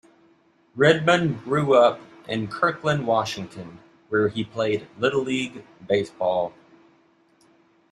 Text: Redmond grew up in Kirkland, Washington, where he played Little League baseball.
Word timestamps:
Redmond 0.75 1.43
grew 1.43 1.75
up 1.77 2.01
in 2.27 2.47
Kirkland, 2.47 3.05
Washington, 3.05 3.77
where 4.09 4.29
he 4.29 4.43
played 4.43 4.87
Little 4.97 5.21
League 5.21 5.63
baseball. 5.87 6.55